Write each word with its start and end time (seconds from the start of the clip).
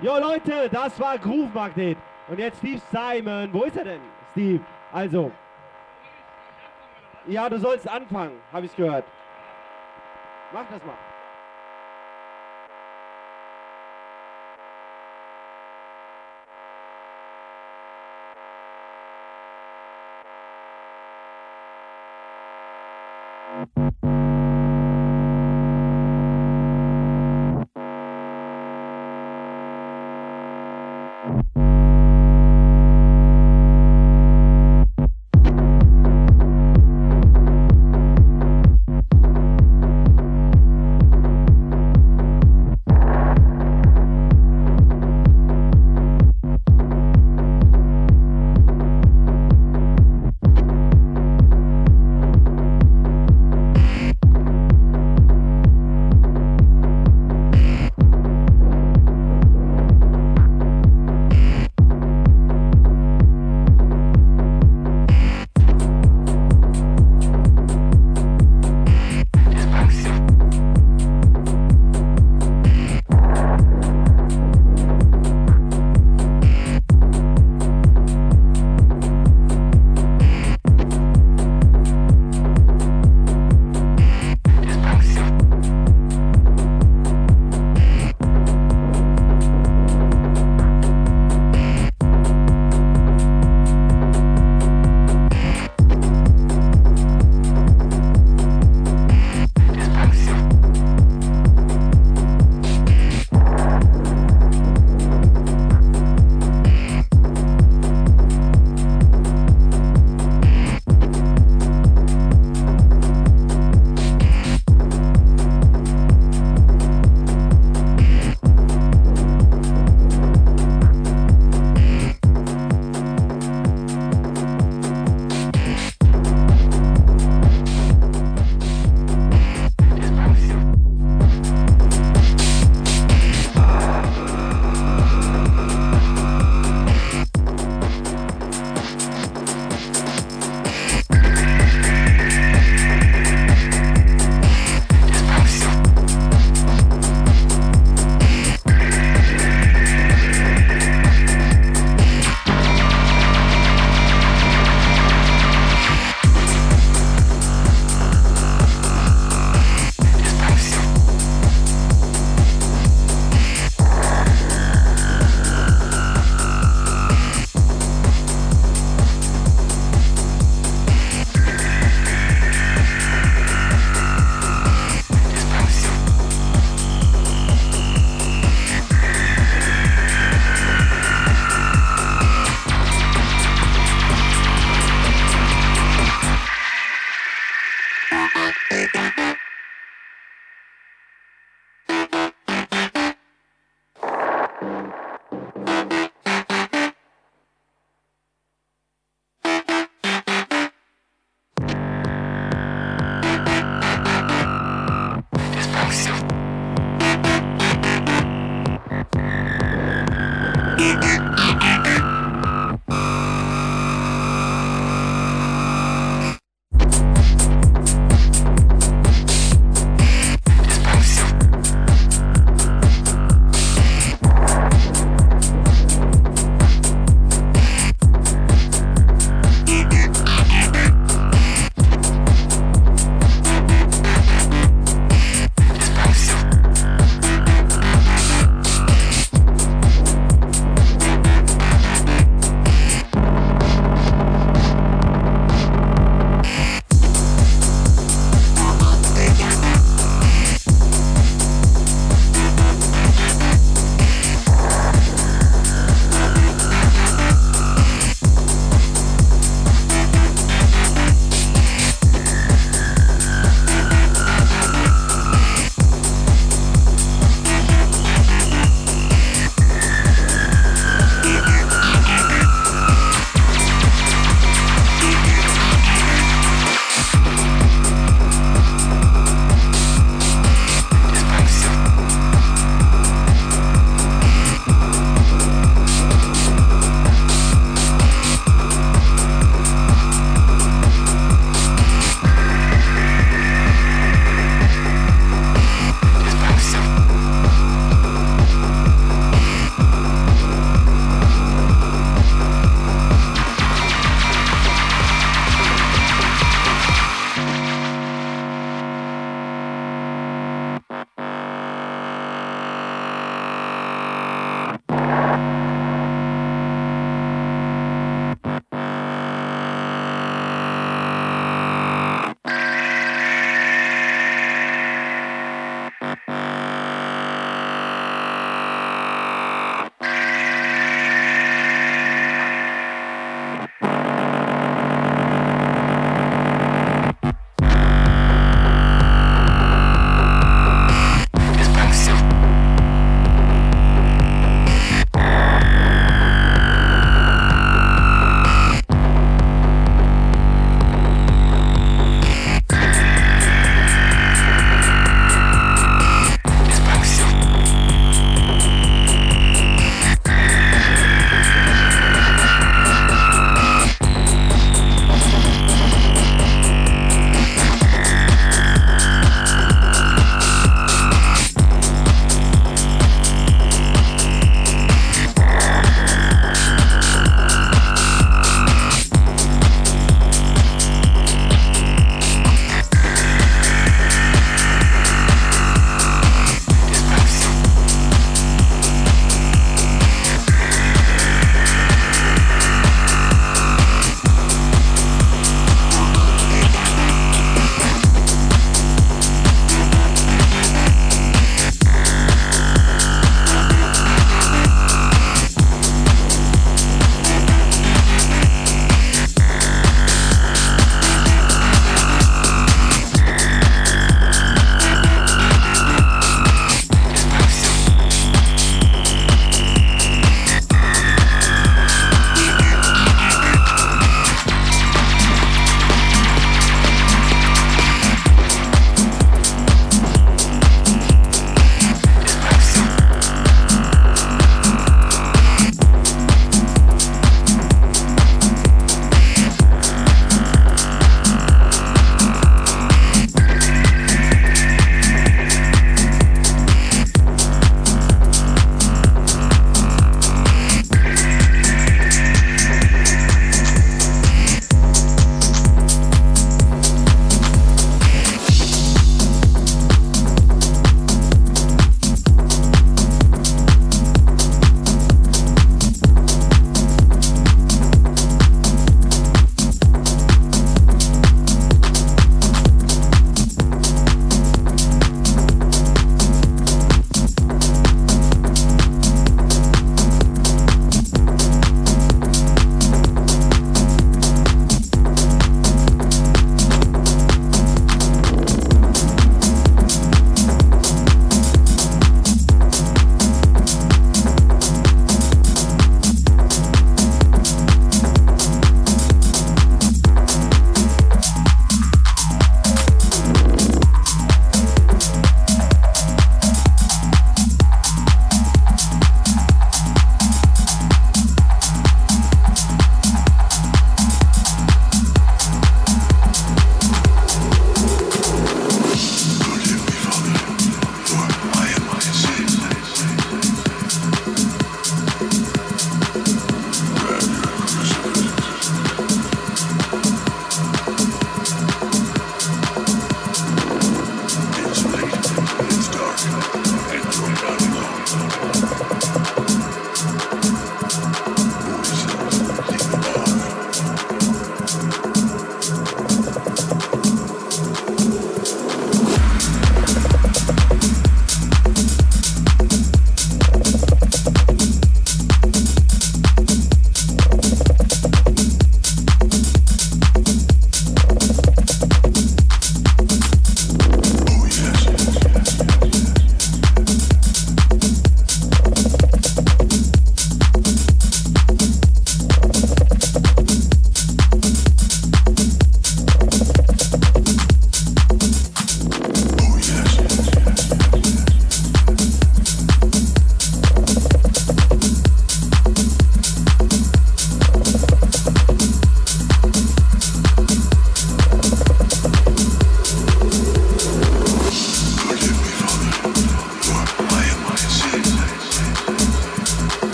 Jo 0.00 0.18
Leute, 0.18 0.68
das 0.70 0.98
war 0.98 1.18
Groove 1.18 1.52
Magnet. 1.54 1.98
Und 2.28 2.38
jetzt 2.38 2.58
Steve 2.58 2.80
Simon. 2.90 3.52
Wo 3.52 3.64
ist 3.64 3.76
er 3.76 3.84
denn? 3.84 4.00
Steve. 4.32 4.60
Also. 4.92 5.30
Ja, 7.26 7.48
du 7.48 7.58
sollst 7.58 7.88
anfangen, 7.88 8.40
habe 8.52 8.66
ich 8.66 8.74
gehört. 8.74 9.04
Mach 10.52 10.64
das 10.70 10.84
mal. 10.84 11.11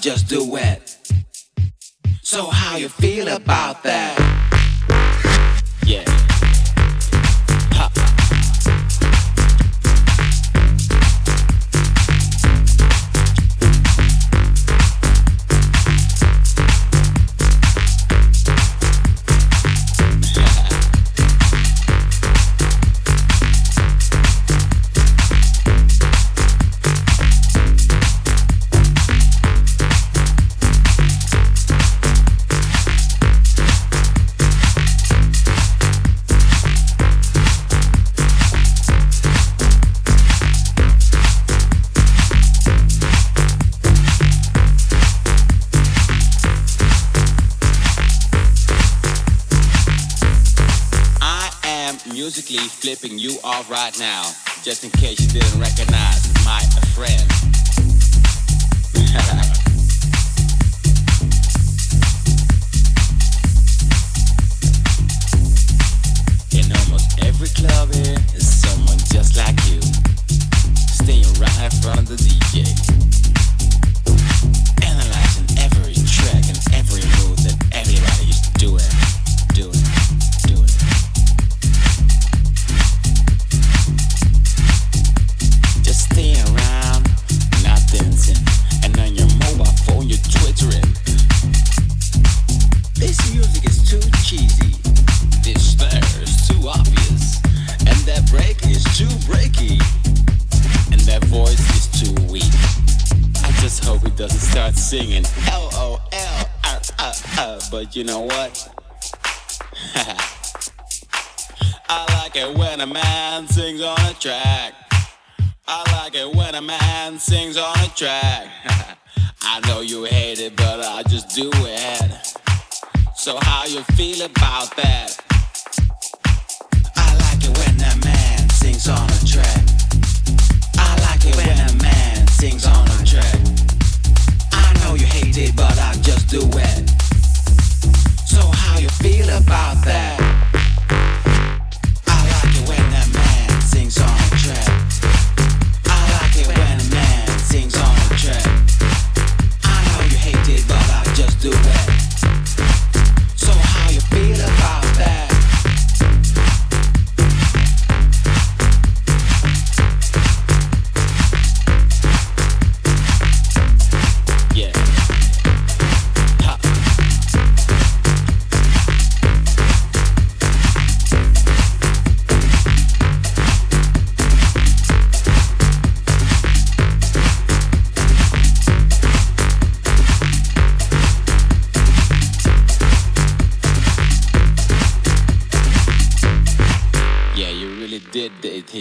just 0.00 0.28
do 0.28 0.56
it. 0.56 0.96
So 2.22 2.46
how 2.46 2.76
you 2.76 2.88
feel 2.88 3.28
about 3.28 3.59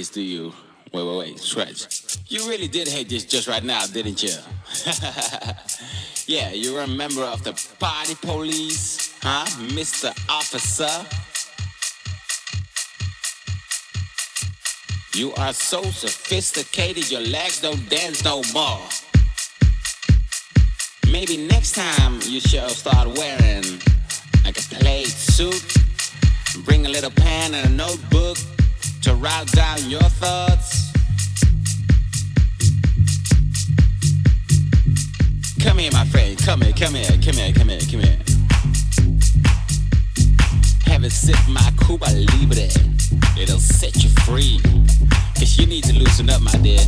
to 0.08 0.22
you. 0.22 0.54
Wait, 0.94 1.04
wait, 1.04 1.18
wait, 1.18 1.40
scratch. 1.40 2.18
You 2.30 2.48
really 2.48 2.68
did 2.68 2.88
hate 2.88 3.10
this 3.10 3.26
just 3.26 3.48
right 3.48 3.64
now, 3.64 3.86
didn't 3.86 4.24
you? 4.24 4.32
yeah, 6.26 6.52
you're 6.52 6.82
a 6.82 6.88
member 6.88 7.24
of 7.24 7.44
the 7.44 7.52
party 7.80 8.16
police, 8.16 9.14
huh, 9.22 9.46
Mr. 9.74 10.10
Officer? 10.30 11.06
You 15.20 15.34
are 15.34 15.52
so 15.54 15.84
sophisticated, 15.84 17.12
your 17.12 17.22
legs 17.22 17.62
don't 17.62 17.90
dance 17.90 18.24
no 18.24 18.42
more. 18.54 18.80
Maybe 21.12 21.36
next 21.36 21.74
time 21.74 22.20
you 22.24 22.40
should 22.40 22.70
start 22.70 23.08
wearing 23.18 23.64
like 24.46 24.58
a 24.58 24.76
plaid 24.76 25.08
suit. 25.08 25.62
Bring 26.64 26.86
a 26.86 26.90
little 26.90 27.12
pen 27.12 27.54
and 27.54 27.68
a 27.68 27.70
notebook 27.70 28.38
to 29.02 29.16
write 29.16 29.52
down 29.52 29.78
your 29.90 30.02
thoughts. 30.02 30.92
Come 35.62 35.78
here, 35.78 35.92
my 35.92 36.06
friend. 36.06 36.38
Come 36.38 36.62
here, 36.62 36.74
come 36.74 36.96
here, 36.96 37.06
come 37.24 37.36
here, 37.36 37.54
come 37.54 37.70
here, 37.70 37.80
come 37.80 38.00
here. 38.02 38.20
Have 40.86 41.04
a 41.04 41.10
sip, 41.10 41.38
my 41.48 41.72
Cuba 41.86 42.06
Libre. 42.12 42.70
It'll 43.40 43.60
set 43.60 44.04
you 44.04 44.10
free. 44.26 44.60
Cause 45.36 45.58
you 45.58 45.66
need 45.66 45.84
to 45.86 45.94
loosen 45.94 46.30
up, 46.30 46.42
my 46.42 46.52
dear. 46.54 46.80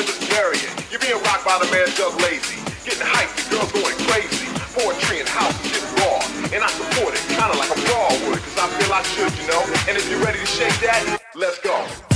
carrying. 0.00 0.72
You're 0.90 1.00
being 1.00 1.20
rocked 1.22 1.44
by 1.44 1.58
the 1.58 1.70
man 1.70 1.86
just 1.92 2.16
Lazy. 2.22 2.56
Getting 2.84 3.04
hyped, 3.04 3.36
the 3.36 3.56
girls 3.56 3.72
going 3.72 3.96
crazy. 4.08 4.48
Poetry 4.72 5.20
and 5.20 5.28
house 5.28 5.52
shit 5.68 5.82
raw. 6.00 6.18
And 6.54 6.64
I 6.64 6.68
support 6.68 7.14
it, 7.14 7.20
kinda 7.28 7.56
like 7.58 7.70
a 7.70 7.80
raw 7.92 8.08
would, 8.28 8.40
cause 8.40 8.58
I 8.58 8.68
feel 8.78 8.92
I 8.92 9.02
should, 9.02 9.32
you 9.38 9.46
know. 9.48 9.62
And 9.88 9.96
if 9.96 10.08
you're 10.08 10.20
ready 10.24 10.38
to 10.38 10.46
shake 10.46 10.78
that, 10.80 11.20
let's 11.34 11.58
go. 11.58 12.11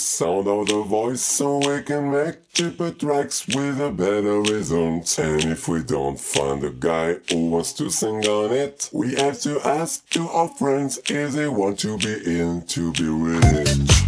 Sound 0.00 0.46
of 0.48 0.68
the 0.68 0.82
voice 0.82 1.20
so 1.20 1.58
we 1.58 1.82
can 1.82 2.10
make 2.10 2.52
cheaper 2.52 2.90
tracks 2.90 3.46
with 3.48 3.80
a 3.80 3.90
better 3.90 4.40
result. 4.40 5.18
And 5.18 5.44
if 5.44 5.68
we 5.68 5.82
don't 5.82 6.18
find 6.18 6.62
a 6.64 6.70
guy 6.70 7.16
who 7.30 7.50
wants 7.50 7.72
to 7.74 7.90
sing 7.90 8.26
on 8.26 8.52
it, 8.52 8.88
we 8.92 9.14
have 9.16 9.40
to 9.40 9.60
ask 9.60 10.08
to 10.10 10.28
our 10.28 10.48
friends 10.48 10.98
if 11.08 11.32
they 11.32 11.48
want 11.48 11.78
to 11.80 11.98
be 11.98 12.40
in 12.40 12.62
to 12.62 12.92
be 12.92 13.08
with 13.08 13.42
To 13.42 14.07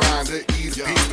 trying 0.00 0.26
to 0.26 0.38
eat 0.58 0.78
a 0.78 0.84
piece 0.84 1.09